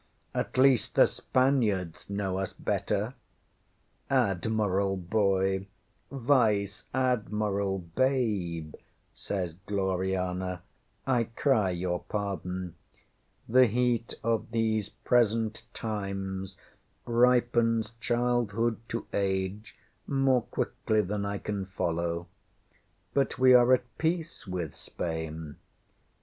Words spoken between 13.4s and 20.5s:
The heat of these present times ripens childhood to age more